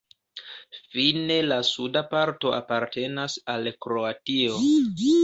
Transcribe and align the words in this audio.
Fine 0.93 1.35
la 1.51 1.59
suda 1.67 2.03
parto 2.13 2.53
apartenas 2.61 3.37
al 3.55 3.71
Kroatio. 3.87 4.57